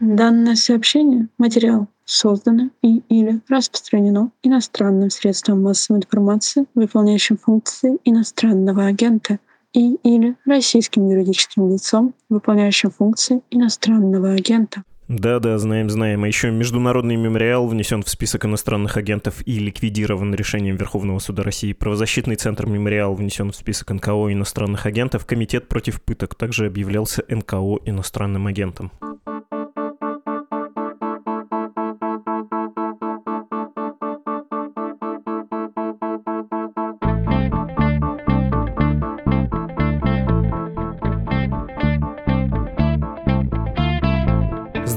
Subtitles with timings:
[0.00, 9.38] Данное сообщение, материал, создано и или распространено иностранным средством массовой информации, выполняющим функции иностранного агента,
[9.74, 14.82] и или российским юридическим лицом, выполняющим функции иностранного агента.
[15.08, 16.24] Да-да, знаем, знаем.
[16.24, 21.72] А еще Международный мемориал внесен в список иностранных агентов и ликвидирован решением Верховного суда России.
[21.72, 25.24] Правозащитный центр мемориал внесен в список НКО иностранных агентов.
[25.24, 28.92] Комитет против пыток также объявлялся НКО иностранным агентом.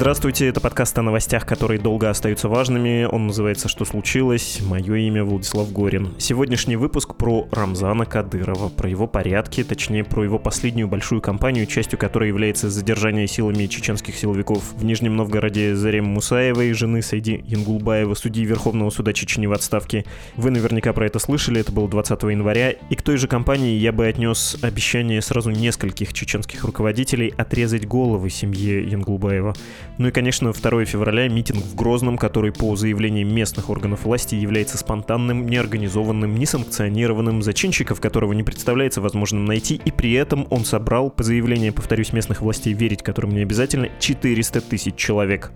[0.01, 3.03] Здравствуйте, это подкаст о новостях, которые долго остаются важными.
[3.03, 4.59] Он называется «Что случилось?».
[4.67, 6.15] Мое имя Владислав Горин.
[6.17, 11.99] Сегодняшний выпуск про Рамзана Кадырова, про его порядки, точнее, про его последнюю большую кампанию, частью
[11.99, 18.43] которой является задержание силами чеченских силовиков в Нижнем Новгороде Зарем Мусаевой, жены Сайди Янгулбаева, судьи
[18.43, 20.05] Верховного суда Чечни в отставке.
[20.35, 22.71] Вы наверняка про это слышали, это было 20 января.
[22.71, 28.31] И к той же кампании я бы отнес обещание сразу нескольких чеченских руководителей отрезать головы
[28.31, 29.53] семье Янгулбаева.
[29.97, 34.77] Ну и, конечно, 2 февраля митинг в Грозном, который по заявлениям местных органов власти является
[34.77, 41.23] спонтанным, неорганизованным, несанкционированным, зачинщиков которого не представляется возможным найти, и при этом он собрал, по
[41.23, 45.51] заявлению, повторюсь, местных властей, верить которым не обязательно, 400 тысяч человек.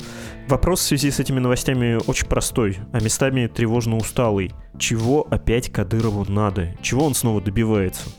[0.48, 4.52] Вопрос в связи с этими новостями очень простой, а местами тревожно усталый.
[4.78, 6.76] Чего опять Кадырову надо?
[6.82, 8.10] Чего он снова добивается?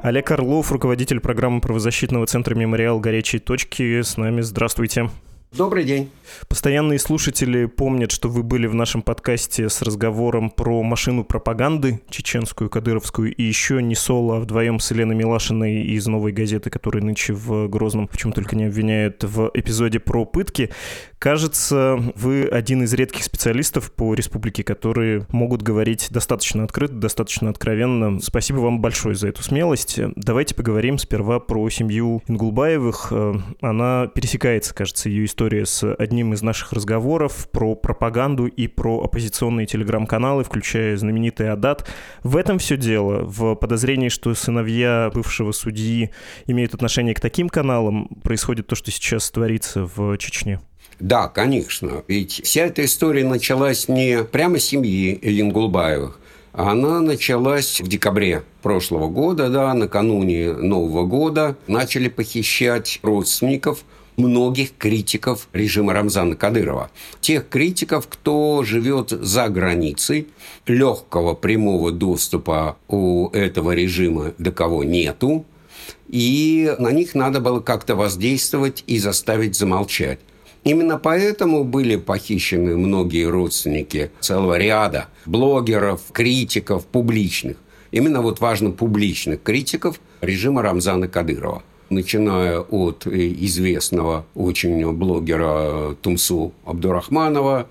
[0.00, 3.00] Олег Орлов, руководитель программы правозащитного центра «Мемориал.
[3.00, 4.00] Горячие точки».
[4.00, 4.42] С нами.
[4.42, 5.10] Здравствуйте.
[5.50, 6.10] Добрый день.
[6.46, 12.68] Постоянные слушатели помнят, что вы были в нашем подкасте с разговором про машину пропаганды чеченскую,
[12.68, 17.32] кадыровскую, и еще не соло, а вдвоем с Еленой Милашиной из «Новой газеты», которая нынче
[17.32, 20.70] в Грозном, в чем только не обвиняют, в эпизоде про пытки.
[21.18, 28.20] Кажется, вы один из редких специалистов по республике, которые могут говорить достаточно открыто, достаточно откровенно.
[28.20, 29.98] Спасибо вам большое за эту смелость.
[30.14, 33.12] Давайте поговорим сперва про семью Ингулбаевых.
[33.60, 39.66] Она пересекается, кажется, ее история с одним из наших разговоров про пропаганду и про оппозиционные
[39.66, 41.88] телеграм-каналы, включая знаменитый Адат.
[42.22, 43.24] В этом все дело.
[43.24, 46.10] В подозрении, что сыновья бывшего судьи
[46.46, 50.60] имеют отношение к таким каналам, происходит то, что сейчас творится в Чечне.
[51.00, 52.02] Да, конечно.
[52.08, 56.18] Ведь вся эта история началась не прямо с семьи Ильингулбаевых,
[56.52, 61.56] она началась в декабре прошлого года, да, накануне Нового года.
[61.68, 63.84] Начали похищать родственников–
[64.18, 66.90] многих критиков режима Рамзана Кадырова.
[67.20, 70.28] Тех критиков, кто живет за границей,
[70.66, 75.46] легкого прямого доступа у этого режима до кого нету,
[76.08, 80.18] и на них надо было как-то воздействовать и заставить замолчать.
[80.68, 87.56] Именно поэтому были похищены многие родственники целого ряда блогеров, критиков, публичных.
[87.90, 96.52] Именно вот важно публичных критиков режима Рамзана Кадырова начиная от э, известного очень блогера Тумсу
[96.64, 97.66] Абдурахманова,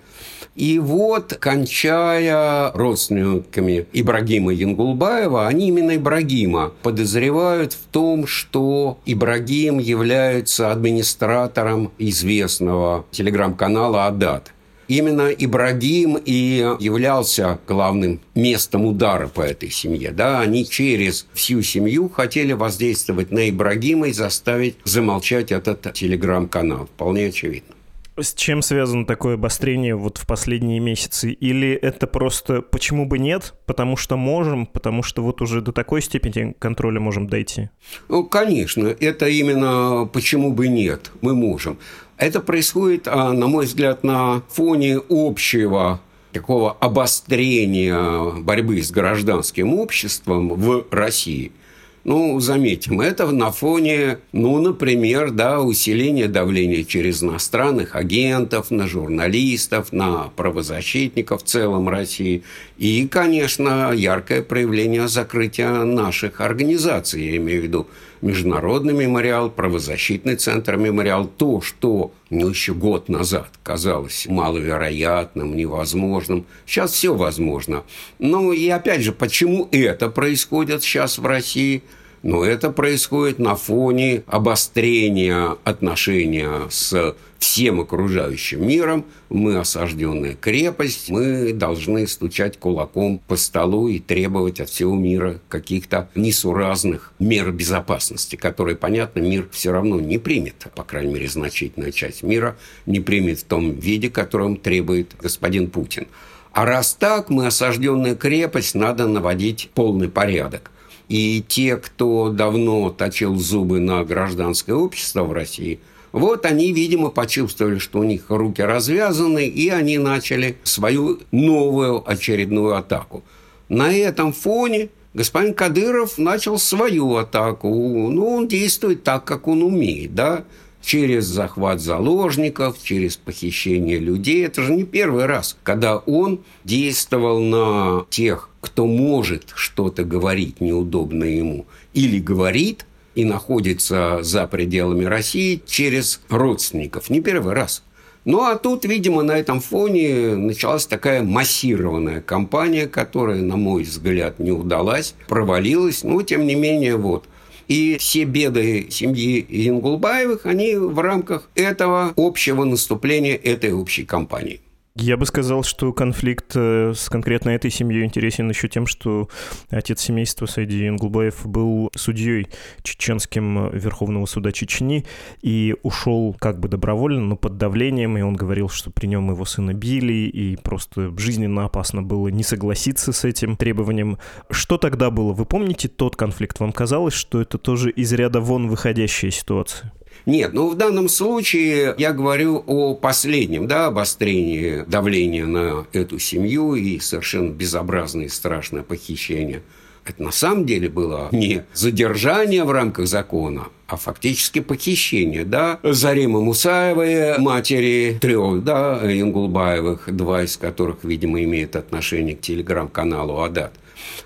[0.58, 10.72] и вот, кончая родственниками Ибрагима Янгулбаева, они именно Ибрагима подозревают в том, что Ибрагим является
[10.72, 14.52] администратором известного телеграм-канала «Адат».
[14.88, 20.12] Именно Ибрагим и являлся главным местом удара по этой семье.
[20.12, 26.86] Да, они через всю семью хотели воздействовать на Ибрагима и заставить замолчать этот телеграм-канал.
[26.86, 27.74] Вполне очевидно.
[28.20, 31.31] С чем связано такое обострение вот в последние месяцы?
[31.31, 33.54] Или это просто почему бы нет?
[33.68, 37.69] Потому что можем, потому что вот уже до такой степени контроля можем дойти?
[38.09, 41.78] Ну, конечно, это именно почему бы нет, мы можем.
[42.18, 46.02] Это происходит, а, на мой взгляд, на фоне общего
[46.34, 51.52] такого обострения борьбы с гражданским обществом в России–
[52.08, 59.92] ну, заметим, это на фоне, ну, например, да, усиления давления через иностранных агентов, на журналистов,
[59.92, 62.44] на правозащитников в целом России.
[62.78, 67.88] И, конечно, яркое проявление закрытия наших организаций, я имею в виду
[68.22, 76.46] Международный мемориал, правозащитный центр мемориал, то, что ну, еще год назад казалось маловероятным, невозможным.
[76.66, 77.84] Сейчас все возможно.
[78.19, 81.84] Ну и опять же, почему это происходит сейчас в России–
[82.24, 91.54] но это происходит на фоне обострения отношения с всем окружающим миром, мы осажденная крепость, мы
[91.54, 98.75] должны стучать кулаком по столу и требовать от всего мира каких-то несуразных мер безопасности, которые,
[98.75, 103.44] понятно, мир все равно не примет, по крайней мере, значительная часть мира не примет в
[103.45, 106.07] том виде, которым требует господин Путин.
[106.51, 110.72] А раз так, мы осажденная крепость, надо наводить полный порядок.
[111.07, 115.80] И те, кто давно точил зубы на гражданское общество в России,
[116.12, 122.75] вот они, видимо, почувствовали, что у них руки развязаны, и они начали свою новую очередную
[122.75, 123.24] атаку.
[123.69, 127.69] На этом фоне господин Кадыров начал свою атаку.
[127.69, 130.45] Ну, он действует так, как он умеет, да,
[130.81, 134.45] через захват заложников, через похищение людей.
[134.45, 141.24] Это же не первый раз, когда он действовал на тех, кто может что-то говорить неудобно
[141.24, 142.86] ему, или говорит
[143.18, 147.10] и находится за пределами России через родственников.
[147.10, 147.84] Не первый раз.
[148.25, 154.38] Ну, а тут, видимо, на этом фоне началась такая массированная кампания, которая, на мой взгляд,
[154.38, 156.04] не удалась, провалилась.
[156.04, 157.25] Но, тем не менее, вот–
[157.68, 164.62] и все беды семьи Ингулбаевых, они в рамках этого общего наступления этой общей кампании.
[165.00, 169.30] Я бы сказал, что конфликт э, с конкретно этой семьей интересен еще тем, что
[169.70, 172.48] отец семейства Сайди Ингулбаев был судьей
[172.82, 175.06] чеченским Верховного суда Чечни
[175.44, 179.46] и ушел как бы добровольно, но под давлением, и он говорил, что при нем его
[179.46, 184.18] сына били, и просто жизненно опасно было не согласиться с этим требованием.
[184.50, 185.32] Что тогда было?
[185.32, 186.60] Вы помните тот конфликт?
[186.60, 189.94] Вам казалось, что это тоже из ряда вон выходящая ситуация?
[190.25, 196.75] Нет, ну в данном случае я говорю о последнем, да, обострении давления на эту семью
[196.75, 199.62] и совершенно безобразное и страшное похищение.
[200.06, 206.40] Это на самом деле было не задержание в рамках закона, а фактически похищение, да, Зарима
[206.40, 213.74] Мусаевой, матери трех, да, Ингулбаевых, два из которых, видимо, имеют отношение к телеграм-каналу «Адат».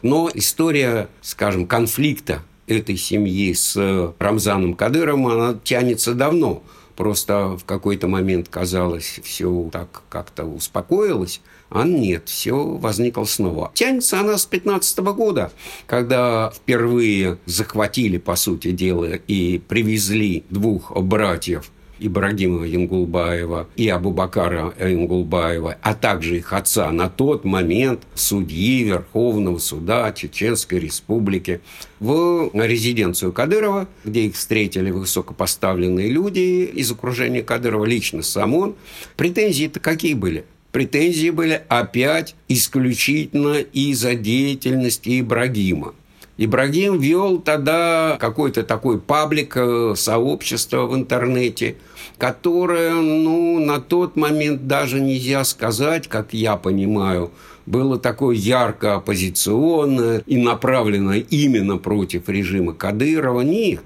[0.04, 6.64] Но история, скажем, конфликта этой семьи с Рамзаном Кадыровым, она тянется давно.
[6.96, 13.72] Просто в какой-то момент казалось, все так как-то успокоилось, а нет, все возникло снова.
[13.74, 15.52] Тянется она с 15 года,
[15.88, 25.78] когда впервые захватили, по сути дела, и привезли двух братьев Ибрагима Янгулбаева и Абубакара Янгулбаева,
[25.82, 31.62] а также их отца на тот момент судьи Верховного суда Чеченской Республики
[32.00, 38.76] в резиденцию Кадырова, где их встретили высокопоставленные люди из окружения Кадырова, лично сам он.
[39.16, 40.46] Претензии-то какие были?
[40.72, 45.94] Претензии были опять исключительно из-за деятельности Ибрагима.
[46.38, 51.76] Ибрагим вел тогда какой-то такой паблик, э, сообщество в интернете–
[52.22, 57.32] которое, ну, на тот момент даже нельзя сказать, как я понимаю,
[57.66, 63.42] было такое ярко оппозиционное и направленное именно против режима Кадырова.
[63.42, 63.82] Нет.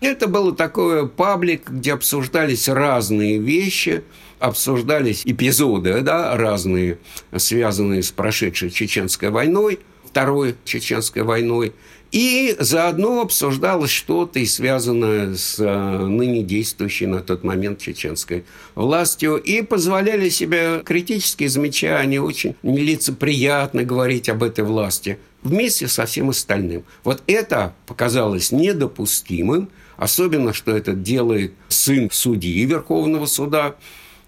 [0.00, 4.02] Это было такое паблик, где обсуждались разные вещи,
[4.40, 6.98] обсуждались эпизоды да, разные,
[7.36, 9.78] связанные с прошедшей чеченской войной,
[10.16, 11.74] Второй чеченской войной–
[12.12, 19.36] и заодно обсуждалось что-то и связанное с э, ныне действующей на тот момент чеченской властью.
[19.36, 26.84] И позволяли себе критические замечания, очень нелицеприятно говорить об этой власти вместе со всем остальным.
[27.04, 29.68] Вот это показалось недопустимым,
[29.98, 33.76] особенно, что это делает сын судьи Верховного суда,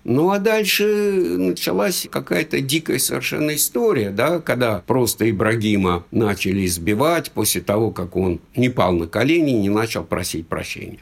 [0.08, 0.86] ну, а дальше
[1.36, 8.40] началась какая-то дикая совершенно история, да, когда просто Ибрагима начали избивать после того, как он
[8.56, 11.00] не пал на колени и не начал просить прощения.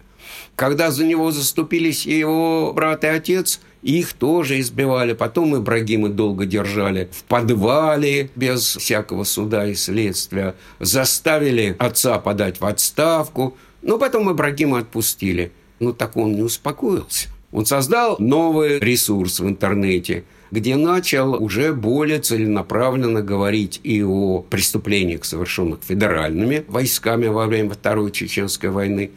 [0.57, 5.13] Когда за него заступились его брат и отец, их тоже избивали.
[5.13, 10.57] Потом Ибрагима долго держали в подвале без всякого суда и следствия.
[10.81, 13.57] Заставили отца подать в отставку.
[13.83, 15.53] Но потом Ибрагима отпустили.
[15.79, 17.29] Но так он не успокоился.
[17.53, 25.25] Он создал новый ресурс в интернете, где начал уже более целенаправленно говорить и о преступлениях,
[25.25, 29.11] совершенных федеральными войсками во время Второй Чеченской войны,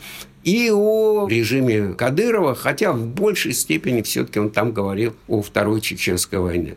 [0.43, 6.39] и о режиме Кадырова, хотя в большей степени все-таки он там говорил о Второй Чеченской
[6.39, 6.75] войне.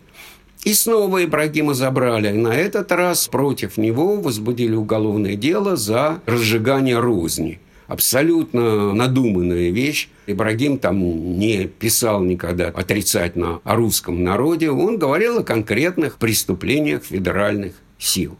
[0.64, 2.30] И снова Ибрагима забрали.
[2.30, 7.60] На этот раз против него возбудили уголовное дело за разжигание розни–
[7.92, 10.08] абсолютно надуманная вещь.
[10.26, 14.70] Ибрагим там не писал никогда отрицательно о русском народе.
[14.70, 18.38] Он говорил о конкретных преступлениях федеральных сил.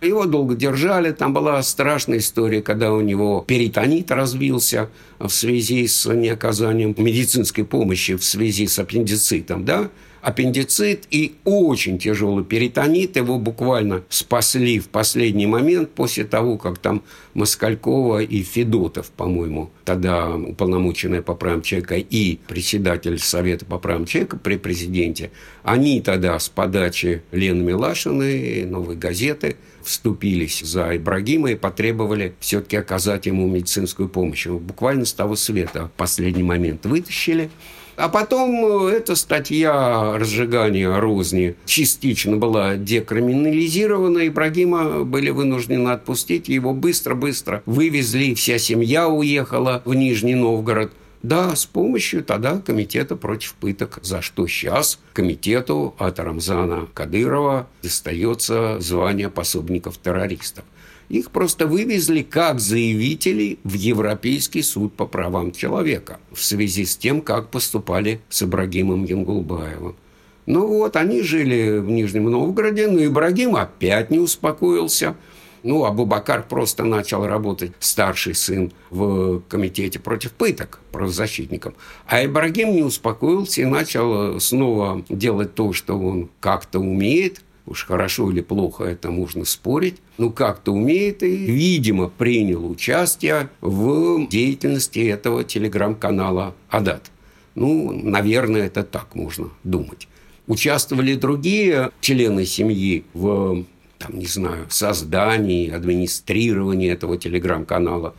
[0.00, 1.12] Его долго держали.
[1.12, 8.16] Там была страшная история, когда у него перитонит развился в связи с неоказанием медицинской помощи
[8.16, 9.90] в связи с аппендицитом, да,
[10.20, 13.16] аппендицит и очень тяжелый перитонит.
[13.16, 17.02] Его буквально спасли в последний момент после того, как там
[17.34, 24.36] Москалькова и Федотов, по-моему, тогда уполномоченная по правам человека и председатель Совета по правам человека
[24.36, 25.30] при президенте,
[25.62, 33.26] они тогда с подачи Лены Милашиной, «Новой газеты», вступились за Ибрагима и потребовали все-таки оказать
[33.26, 34.46] ему медицинскую помощь.
[34.46, 37.50] Его буквально с того света в последний момент вытащили.
[37.98, 44.28] А потом э, эта статья разжигания розни частично была декриминализирована.
[44.28, 46.48] Ибрагима были вынуждены отпустить.
[46.48, 48.34] Его быстро-быстро вывезли.
[48.34, 50.92] Вся семья уехала в Нижний Новгород.
[51.24, 58.78] Да, с помощью тогда комитета против пыток, за что сейчас комитету от Рамзана Кадырова достается
[58.78, 60.64] звание пособников террористов.
[61.08, 67.22] Их просто вывезли как заявителей в Европейский суд по правам человека в связи с тем,
[67.22, 69.96] как поступали с Ибрагимом Янгулбаевым.
[70.44, 75.16] Ну вот, они жили в Нижнем Новгороде, но Ибрагим опять не успокоился.
[75.62, 81.74] Ну, Абубакар просто начал работать, старший сын, в комитете против пыток правозащитником.
[82.06, 88.30] А Ибрагим не успокоился и начал снова делать то, что он как-то умеет– уж хорошо
[88.30, 95.44] или плохо это можно спорить, но как-то умеет и, видимо, принял участие в деятельности этого
[95.44, 97.10] телеграм-канала «Адат».
[97.54, 100.08] Ну, наверное, это так можно думать.
[100.46, 103.64] Участвовали другие члены семьи в,
[103.98, 108.14] там, не знаю, создании, администрировании этого телеграм-канала.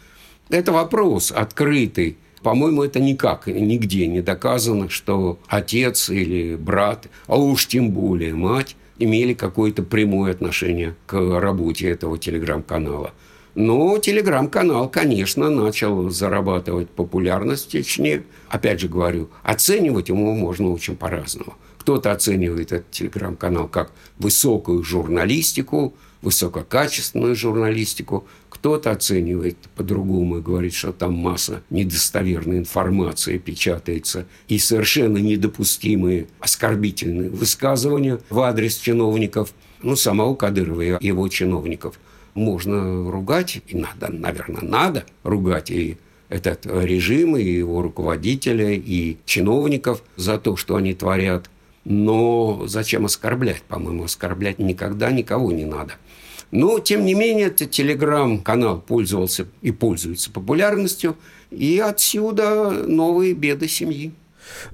[0.49, 2.17] Это вопрос открытый.
[2.43, 8.75] По-моему, это никак, нигде не доказано, что отец или брат, а уж тем более мать,
[8.99, 13.13] имели какое-то прямое отношение к работе этого телеграм-канала.
[13.55, 18.23] Но телеграм-канал, конечно, начал зарабатывать популярность в Чечне.
[18.47, 21.55] Опять же говорю, оценивать ему можно очень по-разному.
[21.79, 28.27] Кто-то оценивает этот телеграм-канал как высокую журналистику, высококачественную журналистику.
[28.59, 37.29] Кто-то оценивает по-другому и говорит, что там масса недостоверной информации печатается и совершенно недопустимые оскорбительные
[37.29, 41.97] высказывания в адрес чиновников, ну, самого Кадырова и его чиновников.
[42.33, 45.97] Можно ругать, и надо, наверное, надо ругать и
[46.27, 51.49] этот режим, и его руководителя, и чиновников за то, что они творят.
[51.85, 53.61] Но зачем оскорблять?
[53.61, 55.93] По-моему, оскорблять никогда никого не надо.
[56.51, 61.15] Но, тем не менее, этот телеграм-канал пользовался и пользуется популярностью,
[61.51, 64.11] и отсюда новые беды семьи.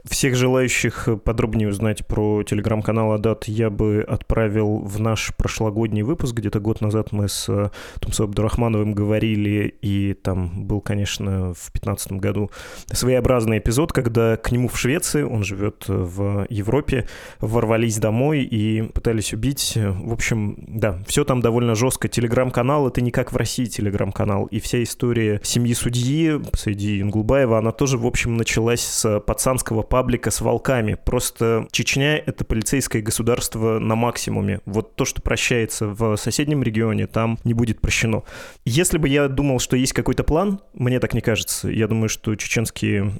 [0.06, 6.36] Всех желающих подробнее узнать про телеграм-канал Адат я бы отправил в наш прошлогодний выпуск.
[6.36, 12.12] Где-то год назад мы с э, Тумсо Абдурахмановым говорили, и там был, конечно, в 2015
[12.14, 12.52] году
[12.92, 17.08] своеобразный эпизод, когда к нему в Швеции, он живет в Европе,
[17.40, 19.74] ворвались домой и пытались убить.
[19.76, 22.08] В общем, да, все там довольно жестко.
[22.08, 24.46] Телеграм-канал— это не как в России телеграм-канал.
[24.46, 29.84] И вся история семьи судьи, Саиди Ингулбаева, она тоже, в общем, началась с пацанского американского
[29.84, 30.98] паблика с волками.
[31.06, 34.60] Просто Чечня— это полицейское государство на максимуме.
[34.66, 38.24] Вот то, что прощается в соседнем регионе, там не будет прощено.
[38.66, 41.70] Если бы я думал, что есть какой-то план, мне так не кажется.
[41.70, 43.14] Я думаю, что чеченские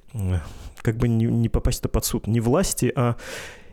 [0.82, 3.16] как бы не, не попасть-то под суд не власти, а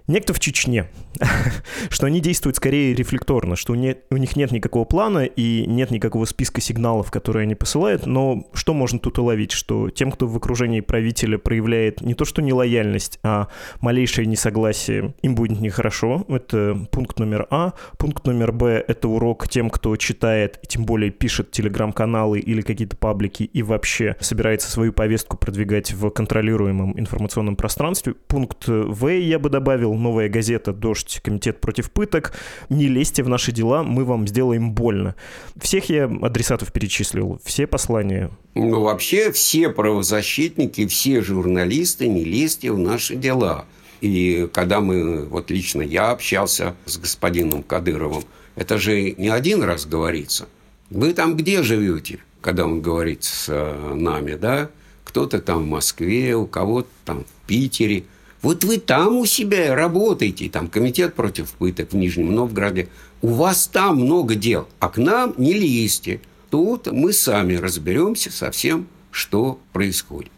[0.06, 0.86] некто в Чечне,
[1.90, 5.90] что они действуют скорее рефлекторно, что у, не, у них нет никакого плана и нет
[5.90, 10.36] никакого списка сигналов, которые они посылают, но что можно тут уловить, что тем, кто в
[10.36, 13.48] окружении правителя проявляет не то что нелояльность, а
[13.80, 17.72] малейшее несогласие, им будет нехорошо, это пункт номер А.
[17.98, 22.96] Пункт номер Б— это урок тем, кто читает, и тем более пишет телеграм-каналы или какие-то
[22.96, 28.14] паблики и вообще собирается свою повестку продвигать в контролируемом информационном пространстве.
[28.26, 32.32] Пункт В я бы добавил говорил «Новая газета», «Дождь», «Комитет против пыток»,
[32.68, 35.14] не лезьте в наши дела, мы вам сделаем больно.
[35.60, 38.30] Всех я адресатов перечислил, все послания.
[38.54, 43.64] Ну, вообще все правозащитники, все журналисты, не лезьте в наши дела.
[44.00, 48.24] И когда мы, вот лично я общался с господином Кадыровым,
[48.56, 50.48] это же не один раз говорится.
[50.90, 54.68] Вы там где живете, когда он говорит с э, нами, да?
[55.04, 58.04] Кто-то там в Москве, у кого-то там в Питере–
[58.42, 62.88] вот вы там у себя работаете, там комитет против пыток в Нижнем Новгороде.
[63.22, 66.20] У вас там много дел, а к нам не лезьте.
[66.50, 70.32] Тут мы сами разберемся со всем, что происходит.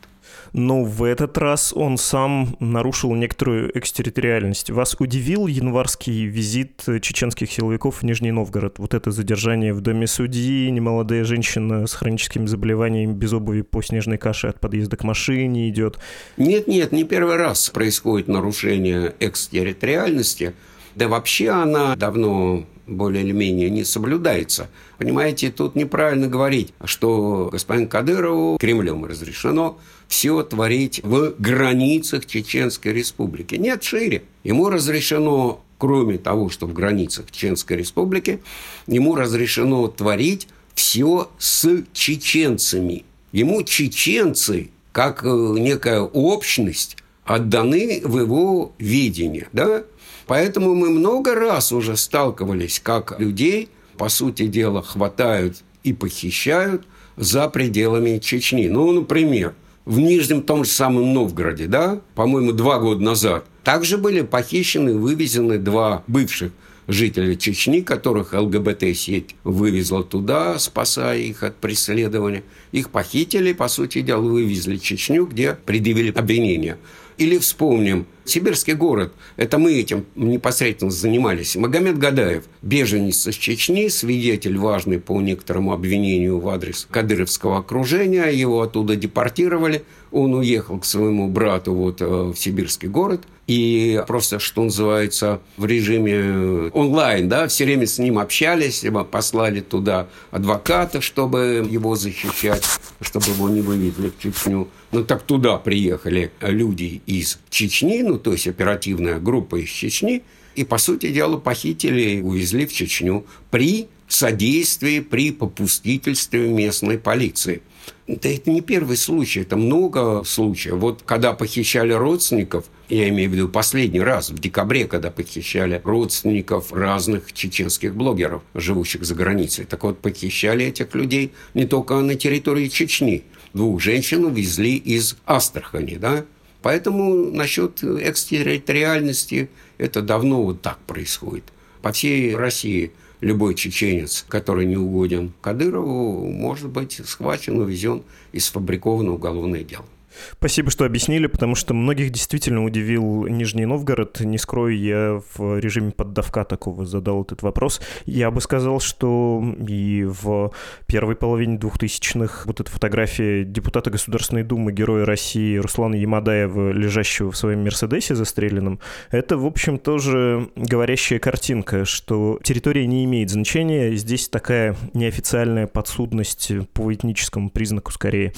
[0.55, 4.71] Но в этот раз он сам нарушил некоторую экстерриториальность.
[4.71, 8.79] Вас удивил январский визит чеченских силовиков в Нижний Новгород?
[8.79, 14.17] Вот это задержание в доме судьи, немолодая женщина с хроническими заболеваниями без обуви по снежной
[14.17, 15.99] каше от подъезда к машине идет.
[16.37, 20.55] Нет-нет, не первый раз происходит нарушение экстерриториальности.
[20.95, 24.69] Да вообще она давно более или менее не соблюдается.
[24.99, 33.55] Понимаете, тут неправильно говорить, что господин Кадырову Кремлем разрешено все творить в границах Чеченской Республики.
[33.57, 34.25] Нет, шире.
[34.43, 38.41] Ему разрешено, кроме того, что в границах Чеченской Республики,
[38.87, 43.05] ему разрешено творить все с чеченцами.
[43.33, 49.49] Ему чеченцы, как э, некая общность, отданы в его видение.
[49.53, 49.85] Да?
[50.27, 57.49] Поэтому мы много раз уже сталкивались, как людей, по сути дела, хватают и похищают за
[57.49, 58.69] пределами Чечни.
[58.69, 59.55] Ну, например,
[59.85, 64.95] в Нижнем том же самом Новгороде, да, по-моему, два года назад, также были похищены и
[64.95, 66.53] вывезены два бывших
[66.89, 72.43] жителей Чечни, которых ЛГБТ-сеть вывезла туда, спасая их от преследования.
[72.73, 76.79] Их похитили, по сути дела, вывезли в Чечню, где предъявили обвинения.
[77.17, 78.07] Или вспомним.
[78.25, 81.57] Сибирский город, это мы этим непосредственно занимались.
[81.57, 88.63] Магомед Гадаев, беженец из Чечни, свидетель важный по некоторому обвинению в адрес кадыровского окружения, его
[88.63, 94.65] оттуда депортировали, он уехал к своему брату вот э, в Сибирский город, и просто, что
[94.65, 101.95] называется, в режиме онлайн, да, все время с ним общались, послали туда адвоката, чтобы его
[101.95, 102.65] защищать,
[103.01, 104.69] чтобы его не вывезли в Чечню.
[104.93, 110.23] Ну, так туда приехали люди из Чечни, ну, то есть оперативная группа из Чечни,
[110.55, 117.63] и, по сути дела, похитили и увезли в Чечню при содействии, при попустительстве местной полиции.
[118.07, 120.75] Да это не первый случай, это много случаев.
[120.75, 126.73] Вот когда похищали родственников, я имею в виду последний раз, в декабре, когда похищали родственников
[126.73, 129.65] разных чеченских блогеров, живущих за границей.
[129.65, 133.25] Так вот, похищали этих людей не только на территории Чечни.
[133.55, 136.25] Двух женщин увезли из Астрахани, да,
[136.65, 141.45] Поэтому насчет экстерриториальности это давно вот так происходит.
[141.83, 142.93] По всей России
[143.25, 148.03] любой чеченец, который не угоден Кадырову, может быть схвачен, увезен
[148.33, 149.87] и сфабрикован уголовное дело.
[150.33, 154.21] Спасибо, что объяснили, потому что многих действительно удивил Нижний Новгород.
[154.21, 157.81] Не скрою, я в режиме поддавка такого задал этот вопрос.
[158.07, 160.53] Я бы сказал, что и в
[160.87, 167.37] первой половине 2000-х вот эта фотография депутата Государственной Думы, героя России Руслана Ямадаева, лежащего в
[167.37, 173.95] своем Мерседесе застреленном, это, в общем, тоже говорящая картинка, что территория не имеет значения.
[173.95, 178.33] Здесь такая неофициальная подсудность по этническому признаку скорее.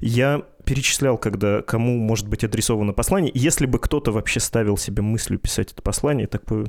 [0.00, 3.32] Я перечислял, когда кому может быть адресовано послание.
[3.34, 6.66] Если бы кто-то вообще ставил себе мыслью писать это послание, такое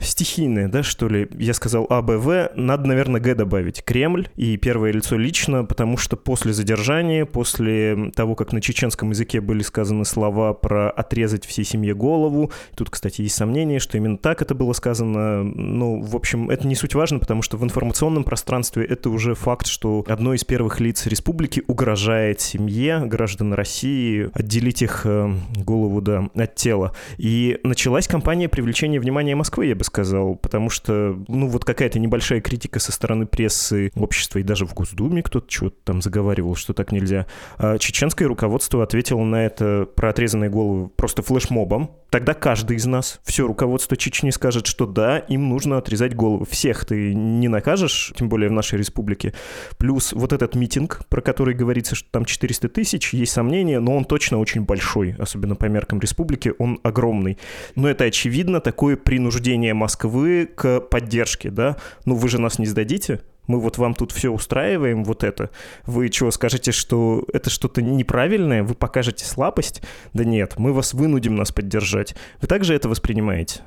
[0.00, 3.84] стихийное, да, что ли, я сказал А, Б, В, надо, наверное, Г добавить.
[3.84, 9.40] Кремль и первое лицо лично, потому что после задержания, после того, как на чеченском языке
[9.40, 14.42] были сказаны слова про отрезать всей семье голову, тут, кстати, есть сомнение, что именно так
[14.42, 18.84] это было сказано, ну, в общем, это не суть важно, потому что в информационном пространстве
[18.84, 25.02] это уже факт, что одно из первых лиц республики угрожает семье, граждан России, отделить их
[25.04, 26.94] э, голову да, от тела.
[27.18, 32.40] И началась кампания привлечения внимания Москвы, я бы сказал, потому что, ну, вот какая-то небольшая
[32.40, 36.92] критика со стороны прессы, общества и даже в Госдуме кто-то чего-то там заговаривал, что так
[36.92, 37.26] нельзя.
[37.58, 41.90] А чеченское руководство ответило на это про отрезанные головы просто флешмобом.
[42.08, 46.46] Тогда каждый из нас, все руководство Чечни скажет, что да, им нужно отрезать головы.
[46.46, 49.34] Всех ты не накажешь, тем более в нашей республике.
[49.78, 54.04] Плюс вот этот митинг, про который говорится, что там 400 тысяч, есть сомнения, но он
[54.04, 57.38] точно очень большой, особенно по меркам республики, он огромный.
[57.74, 61.76] Но это очевидно такое принуждение Москвы к поддержке, да?
[62.04, 65.50] Ну вы же нас не сдадите, мы вот вам тут все устраиваем, вот это.
[65.84, 68.62] Вы чего, скажете, что это что-то неправильное?
[68.62, 69.82] Вы покажете слабость?
[70.12, 72.14] Да нет, мы вас вынудим нас поддержать.
[72.40, 73.62] Вы также это воспринимаете?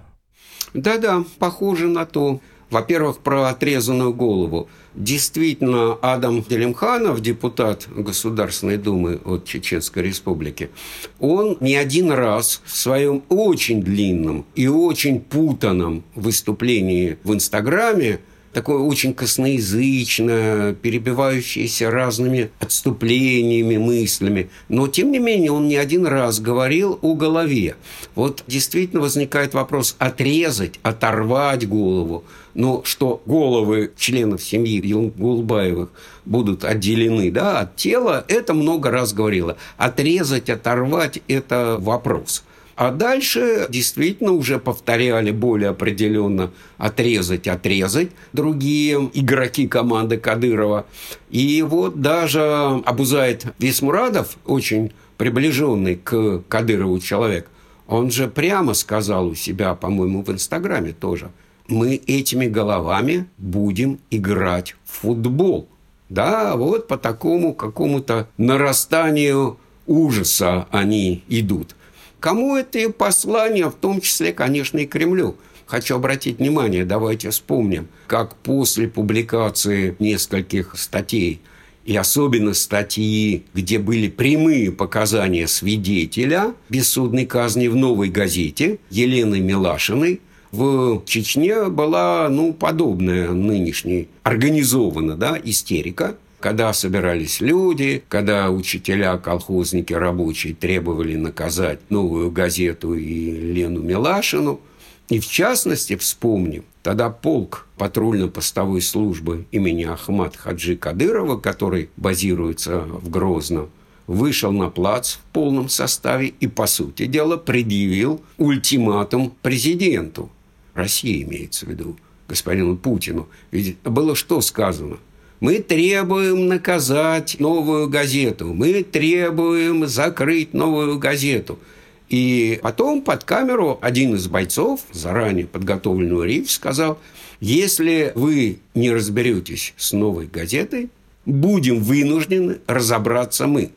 [0.73, 2.39] Да-да, похоже на то.
[2.73, 4.67] Во-первых, про отрезанную голову.
[4.95, 10.71] Действительно, Адам Делимханов, депутат Государственной Думы от Чеченской Республики,
[11.19, 18.21] он не один раз в своем очень длинном и очень путанном выступлении в Инстаграме
[18.53, 24.49] такое очень косноязычное, перебивающееся разными отступлениями, мыслями.
[24.69, 27.75] Но, тем не менее, он не один раз говорил о голове.
[28.15, 32.23] Вот действительно возникает вопрос отрезать, оторвать голову.
[32.53, 35.89] Но что головы членов семьи Гулбаевых
[36.25, 39.57] будут отделены да, от тела, это много раз говорило.
[39.77, 42.43] Отрезать, оторвать– это вопрос.
[42.75, 50.87] А дальше действительно уже повторяли более определенно отрезать, отрезать другие игроки команды Кадырова.
[51.29, 52.41] И вот даже
[52.85, 57.47] Абузайт Висмурадов, очень приближенный к Кадырову человек,
[57.87, 61.29] он же прямо сказал у себя, по-моему, в Инстаграме тоже,
[61.67, 65.69] мы этими головами будем играть в футбол.
[66.09, 71.75] Да, вот по такому какому-то нарастанию ужаса они идут.
[72.23, 75.35] Кому это послание, в том числе, конечно, и Кремлю.
[75.65, 81.41] Хочу обратить внимание, давайте вспомним, как после публикации нескольких статей
[81.83, 90.21] и особенно статьи, где были прямые показания свидетеля бессудной казни в «Новой газете» Елены Милашиной,
[90.53, 99.93] в Чечне была, ну, подобная нынешней, организована, да, истерика– когда собирались люди, когда учителя, колхозники,
[99.93, 104.59] рабочие требовали наказать новую газету и Лену Милашину.
[105.07, 113.09] И в частности, вспомним, тогда полк патрульно-постовой службы имени Ахмад Хаджи Кадырова, который базируется в
[113.09, 113.69] Грозном,
[114.05, 120.29] вышел на плац в полном составе и, по сути дела, предъявил ультиматум президенту.
[120.73, 121.95] России имеется в виду,
[122.27, 123.29] господину Путину.
[123.51, 124.97] Ведь было что сказано–
[125.43, 128.53] мы требуем наказать новую газету.
[128.53, 131.59] Мы требуем закрыть новую газету.
[132.07, 136.97] И потом под камеру один из бойцов, заранее подготовленную речь, сказал,
[137.41, 140.89] если вы не разберетесь с новой газетой,
[141.25, 143.71] будем вынуждены разобраться мы.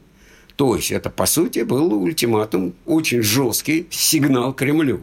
[0.55, 5.01] То есть это, по сути, был ультиматум, очень жесткий сигнал Кремлю.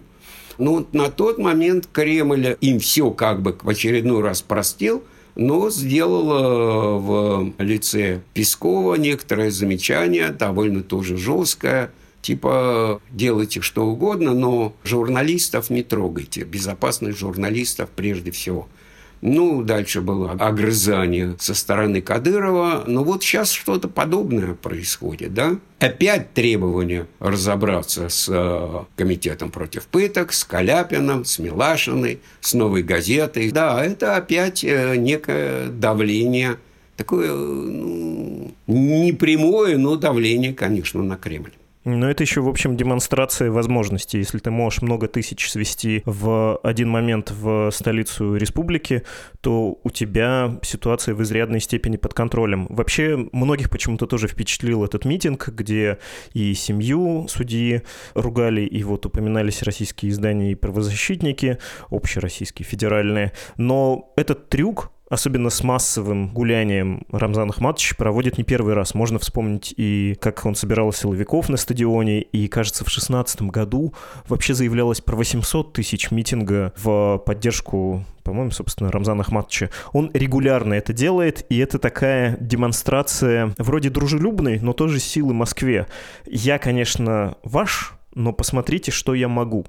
[0.58, 5.04] Но на тот момент Кремль им все как бы в очередной раз простил–
[5.36, 11.92] но сделала в лице Пескова некоторое замечание, довольно тоже жесткое,
[12.22, 18.68] типа делайте что угодно, но журналистов не трогайте, безопасность журналистов прежде всего–
[19.26, 22.84] ну, дальше было огрызание со стороны Кадырова.
[22.88, 25.56] Но вот сейчас что-то подобное происходит, да?
[25.80, 33.50] Опять требование разобраться с э, комитетом против пыток, с Каляпиным, с Милашиной, с «Новой газетой».
[33.52, 36.58] Да, это опять э, некое давление,
[36.98, 41.54] такое ну, не прямое, но давление, конечно, на Кремль.
[41.86, 44.20] Но это еще, в общем, демонстрация возможностей.
[44.20, 49.04] Если ты можешь много тысяч свести в один момент в столицу республики,
[49.42, 52.68] то у тебя ситуация в изрядной степени под контролем.
[52.70, 56.00] Вообще, многих почему-то тоже впечатлил этот митинг, где
[56.34, 57.82] и семью судьи
[58.14, 61.58] ругали, и вот упоминались российские издания и правозащитники,
[61.90, 63.34] общероссийские, федеральные.
[63.58, 68.94] Но этот трюк особенно с массовым гулянием Рамзан Ахматович проводит не первый раз.
[68.96, 73.94] Можно вспомнить и как он собирал силовиков на стадионе, и, кажется, в 2016 году
[74.28, 80.94] вообще заявлялось про 800 тысяч митинга в поддержку по-моему, собственно, Рамзан Ахматовича, он регулярно это
[80.94, 85.88] делает, и это такая демонстрация вроде дружелюбной, но тоже силы Москве.
[86.26, 89.66] Я, конечно, ваш но посмотрите, что я могу.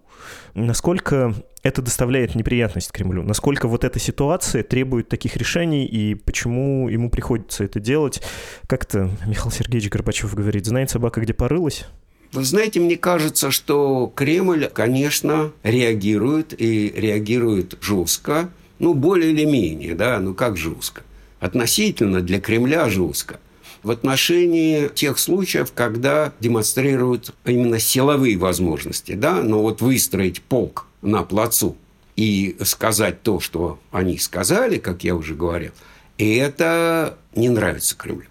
[0.54, 3.22] Насколько это доставляет неприятность Кремлю?
[3.22, 8.22] Насколько вот эта ситуация требует таких решений и почему ему приходится это делать?
[8.66, 11.86] Как-то Михаил Сергеевич Горбачев говорит, знает собака, где порылась?
[12.32, 19.94] Вы знаете, мне кажется, что Кремль, конечно, реагирует и реагирует жестко, ну, более или менее,
[19.94, 21.02] да, ну как жестко.
[21.38, 23.38] Относительно для Кремля жестко
[23.84, 31.22] в отношении тех случаев, когда демонстрируют именно силовые возможности, да, но вот выстроить полк на
[31.22, 31.76] плацу
[32.16, 35.72] и сказать то, что они сказали, как я уже говорил,
[36.18, 38.26] и это не нравится Кремлю.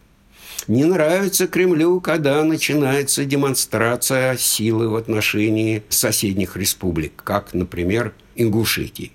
[0.67, 9.11] Не нравится Кремлю, когда начинается демонстрация силы в отношении соседних республик, как, например, Ингушетии.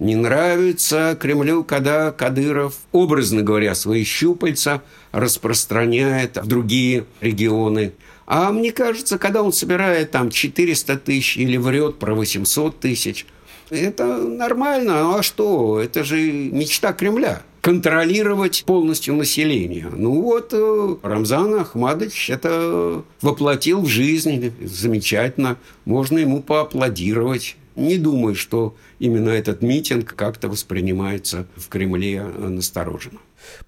[0.00, 4.82] Не нравится Кремлю, когда Кадыров, образно говоря, свои щупальца
[5.12, 7.92] распространяет в другие регионы.
[8.24, 13.26] А мне кажется, когда он собирает там 400 тысяч или врет про 800 тысяч,
[13.68, 15.02] это нормально.
[15.02, 15.78] Ну а что?
[15.78, 19.86] Это же мечта Кремля контролировать полностью население.
[19.94, 25.58] Ну вот э, Рамзан Ахмадович это воплотил в жизнь замечательно.
[25.84, 27.56] Можно ему поаплодировать.
[27.76, 33.20] Не думаю, что именно этот митинг как-то воспринимается в Кремле настороженно.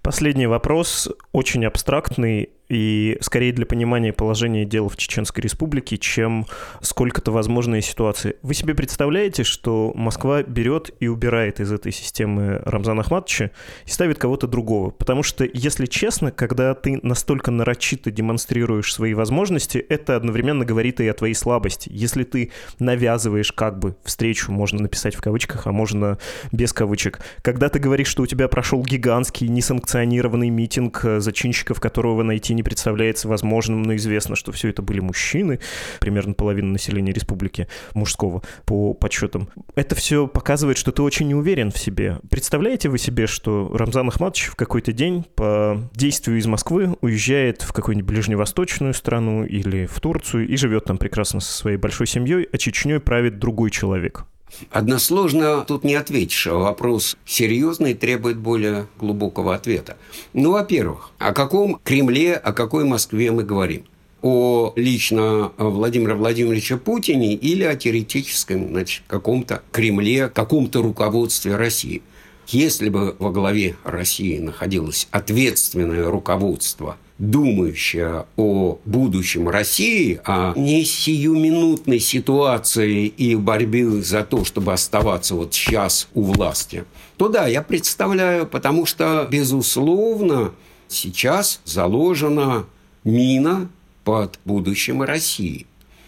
[0.02, 6.46] Последний вопрос, очень абстрактный и скорее для понимания положения дел в Чеченской Республике, чем
[6.80, 8.36] сколько-то возможные ситуации.
[8.40, 13.50] Вы себе представляете, что Москва берет и убирает из этой системы Рамзана Ахматовича
[13.84, 14.88] и ставит кого-то другого?
[14.88, 21.08] Потому что, если честно, когда ты настолько нарочито демонстрируешь свои возможности, это одновременно говорит и
[21.08, 21.90] о твоей слабости.
[21.92, 26.16] Если ты навязываешь как бы встречу, можно написать в кавычках, а можно
[26.52, 27.20] без кавычек.
[27.42, 32.64] Когда ты говоришь, что у тебя прошел гигантский несанкционированный митинг зачинщиков, которого найти не не
[32.64, 35.58] представляется возможным, но известно, что все это были мужчины,
[36.00, 39.48] примерно половина населения республики мужского по подсчетам.
[39.74, 42.18] Это все показывает, что ты очень не уверен в себе.
[42.30, 47.72] Представляете вы себе, что Рамзан Ахматович в какой-то день по действию из Москвы уезжает в
[47.72, 52.58] какую-нибудь ближневосточную страну или в Турцию и живет там прекрасно со своей большой семьей, а
[52.58, 54.24] Чечней правит другой человек?
[54.70, 59.96] Односложно тут не ответишь, а вопрос серьезный требует более глубокого ответа.
[60.32, 63.84] Ну, во-первых, о каком Кремле, о какой Москве мы говорим?
[64.22, 72.02] О лично Владимира Владимировича Путине или о теоретическом значит, каком-то Кремле, каком-то руководстве России?
[72.46, 82.00] Если бы во главе России находилось ответственное руководство думающая о будущем России, а не сиюминутной
[82.00, 86.84] ситуации и борьбе за то, чтобы оставаться вот сейчас у власти,
[87.16, 90.52] то да, я представляю, потому что, безусловно,
[90.88, 92.66] сейчас заложена
[93.04, 93.70] мина
[94.04, 95.66] под будущем России.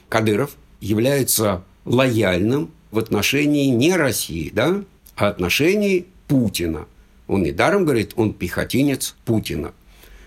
[0.08, 4.82] Кадыров является лояльным в отношении не России, да,
[5.16, 6.86] а отношении Путина.
[7.28, 9.72] Он недаром говорит, он пехотинец Путина–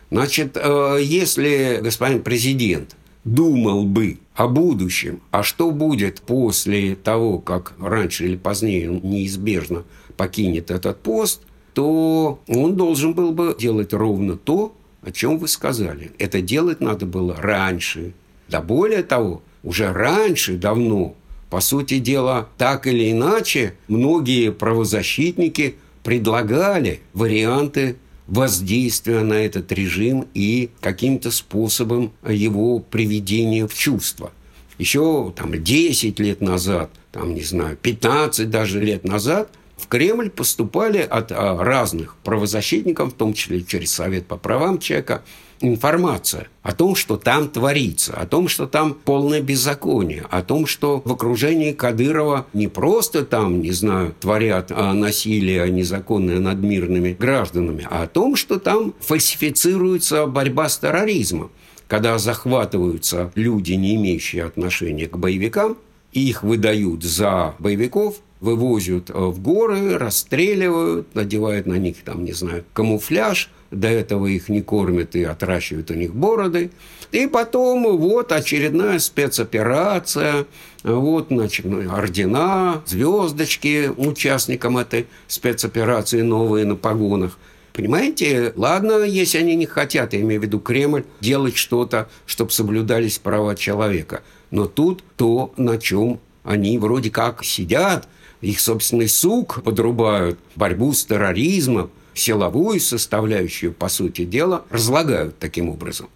[0.10, 7.74] Значит, э, если господин президент думал бы о будущем, а что будет после того, как
[7.80, 9.84] раньше или позднее он неизбежно
[10.15, 11.41] покинет этот пост,
[11.74, 16.12] то он должен был бы делать ровно то, о чем вы сказали.
[16.17, 18.13] Это делать надо было раньше.
[18.50, 21.15] Да более того, уже раньше, давно,
[21.50, 30.70] по сути дела, так или иначе, многие правозащитники предлагали варианты воздействия на этот режим и
[30.82, 34.32] каким-то способом его приведения в чувство.
[34.78, 41.00] Еще там 10 лет назад, там, не знаю, 15 даже лет назад в Кремль поступали
[41.00, 45.24] от а, разных правозащитников, в том числе через Совет по правам человека,
[45.62, 51.02] информация о том, что там творится, о том, что там полное беззаконие, о том, что
[51.04, 57.88] в окружении Кадырова не просто там, не знаю, творят а, насилие незаконное над мирными гражданами,
[57.89, 61.52] а о том, что там фальсифицируется борьба с терроризмом,
[61.88, 65.78] когда захватываются люди, не имеющие отношения к боевикам,
[66.12, 72.63] их выдают за боевиков, вывозят э, в горы, расстреливают, надевают на них, там, не знаю,
[72.74, 76.71] камуфляж, до этого их не кормят и отращивают у них бороды.
[77.12, 80.45] И потом вот очередная спецоперация,
[80.84, 87.38] вот, значит, ну, ордена, звездочки участникам этой спецоперации новые на погонах.
[87.73, 93.19] Понимаете, ладно, если они не хотят, я имею в виду Кремль, делать что-то, чтобы соблюдались
[93.19, 94.23] права человека.
[94.49, 98.08] Но тут то, на чем они вроде как сидят,
[98.41, 106.10] их собственный сук подрубают, борьбу с терроризмом, силовую составляющую, по сути дела, разлагают таким образом.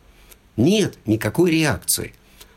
[0.57, 2.13] Нет никакой реакции.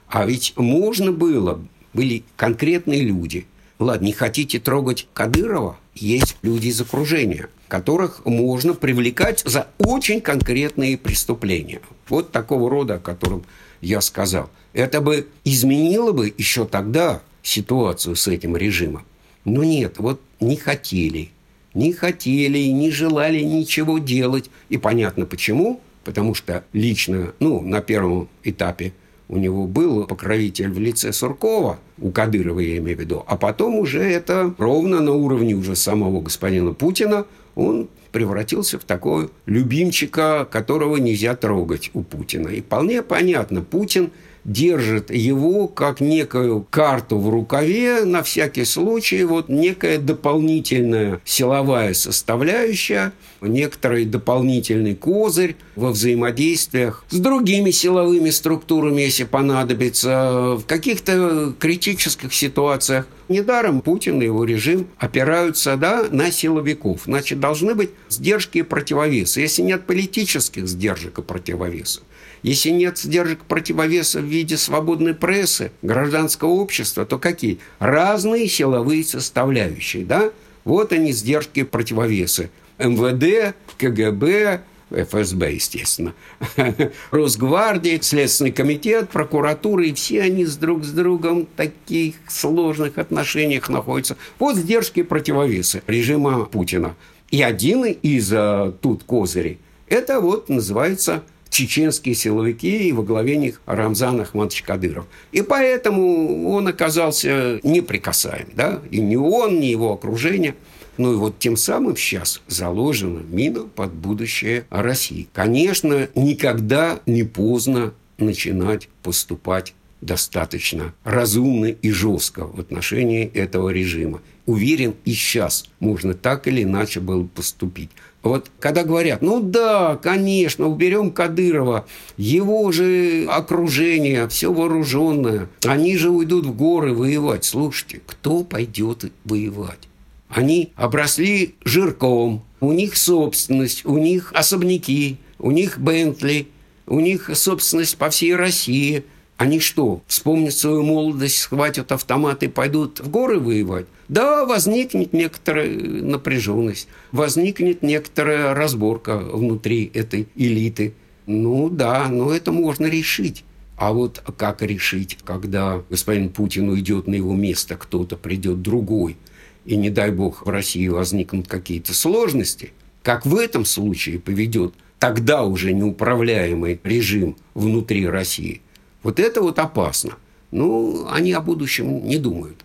[0.09, 1.61] А ведь можно было,
[1.93, 3.47] были конкретные люди.
[3.79, 5.77] Ладно, не хотите трогать Кадырова?
[5.95, 11.81] Есть люди из окружения, которых можно привлекать за очень конкретные преступления.
[12.09, 13.45] Вот такого рода, о котором
[13.81, 14.51] я сказал.
[14.73, 19.05] Это бы изменило бы еще тогда ситуацию с этим режимом.
[19.45, 21.31] Но нет, вот не хотели,
[21.75, 24.51] не хотели и не желали ничего делать.
[24.69, 25.81] И понятно почему.
[26.05, 28.93] Потому что лично, ну, на первом этапе
[29.29, 33.77] у него был покровитель в лице Суркова, у Кадырова я имею в виду, а потом
[33.77, 40.99] уже это ровно на уровне уже самого господина Путина он превратился в такого любимчика, которого
[40.99, 42.49] нельзя трогать у Путина.
[42.49, 44.11] И вполне понятно, Путин–
[44.45, 53.13] держит его как некую карту в рукаве на всякий случай, вот некая дополнительная силовая составляющая,
[53.41, 63.07] некоторый дополнительный козырь во взаимодействиях с другими силовыми структурами, если понадобится, в каких-то критических ситуациях.
[63.29, 67.03] Недаром Путин и его режим опираются да, на силовиков.
[67.07, 69.41] Значит, должны быть сдержки и противовесы.
[69.41, 72.03] Если нет политических сдержек и противовесов,
[72.45, 77.59] если нет сдержек противовеса в виде свободной прессы, гражданского общества, то какие?
[77.79, 80.05] Разные силовые составляющие.
[80.05, 80.31] Да?
[80.65, 82.51] Вот они, сдержки противовесы.
[82.79, 86.13] МВД, КГБ, ФСБ, естественно,
[87.11, 93.71] Росгвардия, Следственный комитет, прокуратура, и все они с друг с другом в таких сложных отношениях
[93.71, 94.19] находятся.
[94.39, 96.95] Вот сдержки и противовесы режима Путина.
[97.31, 101.23] И один из а, тут козырей, это вот называется
[101.55, 105.07] чеченские силовики и во главе них Рамзан Ахматович Кадыров.
[105.31, 108.49] И поэтому он оказался неприкасаем.
[108.57, 108.81] Да?
[108.91, 110.57] И ни он, ни его окружение.
[110.97, 115.29] Ну и вот тем самым сейчас заложена мина под будущее России.
[115.33, 124.21] Конечно, никогда не поздно начинать поступать достаточно разумно и жестко в отношении этого режима.
[124.47, 127.91] Уверен, и сейчас можно так или иначе было поступить.
[128.25, 131.85] Вот когда говорят, ну да, конечно, уберем Кадырова,
[132.17, 137.45] его же окружение, все вооруженное, они же уйдут в горы воевать.
[137.45, 139.89] Слушайте, кто пойдет воевать?
[140.31, 146.49] Они обросли жирком, у них собственность, у них особняки, у них Бентли,
[146.87, 149.05] у них собственность по всей России–
[149.37, 153.87] они что, вспомнят свою молодость, схватят автоматы пойдут в горы воевать?
[154.09, 160.95] Да, возникнет некоторая напряженность, возникнет некоторая разборка внутри этой элиты.
[161.27, 163.45] Ну да, но это можно решить.
[163.77, 169.17] А вот как решить, когда господин Путин уйдет на его место, кто-то придет другой,
[169.65, 175.43] и не дай бог в России возникнут какие-то сложности, как в этом случае поведет тогда
[175.45, 178.63] уже неуправляемый режим внутри России,
[179.03, 180.13] вот это вот опасно.
[180.51, 182.64] Ну, они о будущем не думают.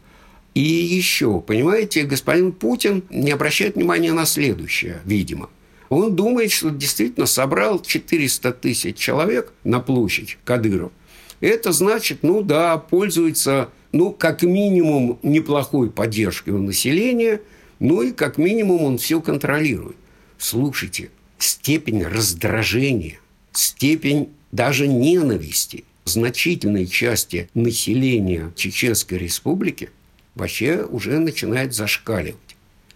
[0.54, 5.50] И еще, понимаете, господин Путин не обращает внимания на следующее, видимо.
[5.90, 10.92] Он думает, что действительно собрал 400 тысяч человек на площадь Кадыров.
[11.40, 17.42] Это значит, ну да, пользуется, ну, как минимум, неплохой поддержкой у населения,
[17.80, 19.96] ну и как минимум он все контролирует.
[20.38, 23.20] Слушайте, степень раздражения,
[23.54, 29.90] степень даже ненависти значительной части населения Чеченской Республики
[30.40, 32.38] вообще уже начинает зашкаливать.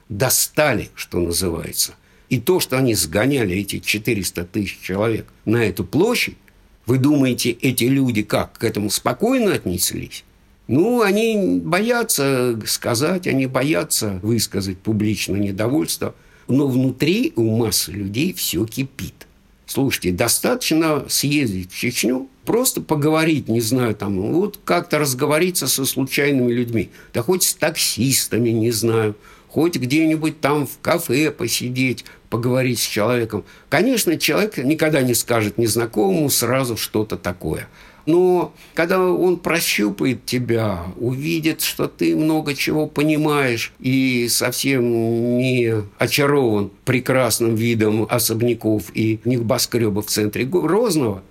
[0.10, 1.94] Достали, что называется.
[2.30, 6.38] И то, что они сгоняли эти 400 тысяч человек на эту площадь,
[6.86, 10.24] вы думаете, эти люди как, к этому спокойно отнеслись?
[10.68, 16.16] Ну, они боятся сказать, они боятся высказать публично недовольство,
[16.48, 19.28] но внутри у массы людей все кипит.
[19.66, 26.52] Слушайте, достаточно съездить в Чечню, просто поговорить, не знаю, там, вот как-то разговориться со случайными
[26.52, 29.16] людьми, да хоть с таксистами, не знаю,
[29.48, 33.46] хоть где-нибудь там в кафе посидеть, поговорить с человеком.
[33.70, 37.68] Конечно, человек никогда не скажет незнакомому сразу что-то такое.
[38.08, 46.72] Но когда он прощупает тебя, увидит, что ты много чего понимаешь и совсем не очарован
[46.86, 51.22] прекрасным видом особняков и небоскребов в центре Грозного,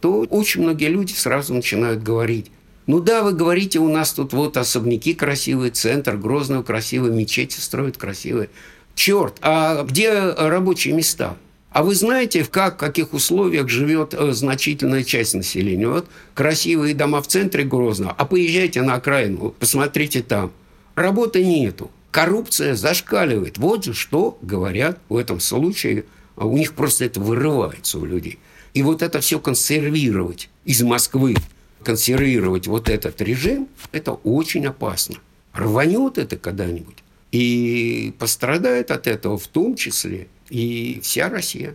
[0.00, 2.52] то очень многие люди сразу начинают говорить,
[2.86, 7.96] ну да, вы говорите, у нас тут вот особняки красивые, центр Грозного красивый, мечети строят
[7.96, 8.48] красивые.
[8.94, 11.36] Черт, а где рабочие места?
[11.70, 15.88] А вы знаете, в как, каких условиях живет э, значительная часть населения?
[15.88, 20.52] Вот красивые дома в центре Грозного, а поезжайте на окраину, посмотрите там.
[20.94, 21.90] Работы нету.
[22.10, 23.56] Коррупция зашкаливает.
[23.56, 26.04] Вот же что говорят в этом случае.
[26.36, 28.38] А у них просто это вырывается у людей.
[28.74, 31.36] И вот это все консервировать из Москвы,
[31.82, 35.16] консервировать вот этот режим, это очень опасно.
[35.54, 37.01] Рванет это когда-нибудь.
[37.32, 41.74] И пострадает от этого в том числе и вся Россия.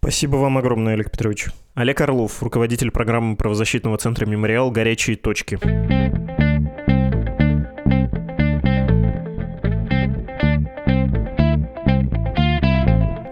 [0.00, 1.46] Спасибо вам огромное, Олег Петрович.
[1.74, 4.70] Олег Орлов, руководитель программы правозащитного центра «Мемориал.
[4.70, 5.58] Горячие точки».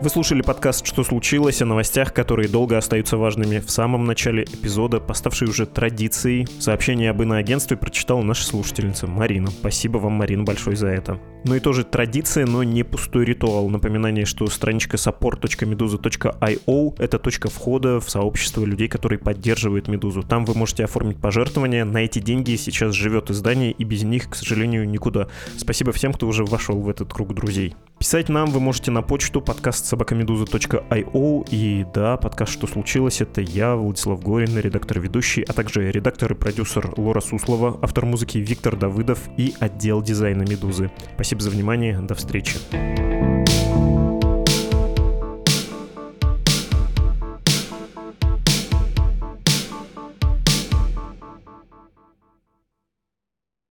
[0.08, 3.58] Вы слушали подкаст «Что случилось?» о новостях, которые долго остаются важными.
[3.58, 9.48] В самом начале эпизода, поставшей уже традицией, сообщение об иноагентстве прочитала наша слушательница Марина.
[9.48, 11.20] Спасибо вам, Марина, большое за это.
[11.44, 13.68] Ну и тоже традиция, но не пустой ритуал.
[13.68, 20.22] Напоминание, что страничка support.meduza.io— это точка входа в сообщество людей, которые поддерживают Медузу.
[20.22, 21.84] Там вы можете оформить пожертвования.
[21.84, 25.28] На эти деньги сейчас живет издание, и без них, к сожалению, никуда.
[25.58, 27.74] Спасибо всем, кто уже вошел в этот круг друзей.
[27.98, 31.44] Писать нам вы можете на почту подкаст собакамедуза.io.
[31.50, 36.92] И да, подкаст «Что случилось?»— это я, Владислав Горин, редактор-ведущий, а также редактор и продюсер
[36.96, 40.90] Лора Суслова, автор музыки Виктор Давыдов и отдел дизайна «Медузы».
[41.14, 42.58] Спасибо за внимание, до встречи.